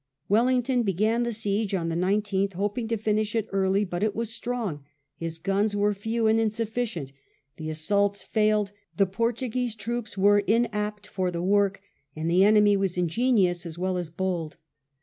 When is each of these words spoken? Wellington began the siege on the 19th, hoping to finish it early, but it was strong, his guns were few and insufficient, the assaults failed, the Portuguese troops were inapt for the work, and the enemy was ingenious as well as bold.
Wellington 0.27 0.81
began 0.81 1.21
the 1.21 1.31
siege 1.31 1.75
on 1.75 1.89
the 1.89 1.95
19th, 1.95 2.53
hoping 2.53 2.87
to 2.87 2.97
finish 2.97 3.35
it 3.35 3.47
early, 3.51 3.85
but 3.85 4.01
it 4.01 4.15
was 4.15 4.33
strong, 4.33 4.83
his 5.15 5.37
guns 5.37 5.75
were 5.75 5.93
few 5.93 6.25
and 6.25 6.39
insufficient, 6.39 7.11
the 7.57 7.69
assaults 7.69 8.23
failed, 8.23 8.71
the 8.97 9.05
Portuguese 9.05 9.75
troops 9.75 10.17
were 10.17 10.39
inapt 10.39 11.05
for 11.05 11.29
the 11.29 11.43
work, 11.43 11.81
and 12.15 12.31
the 12.31 12.43
enemy 12.43 12.75
was 12.75 12.97
ingenious 12.97 13.63
as 13.63 13.77
well 13.77 13.95
as 13.95 14.09
bold. 14.09 14.57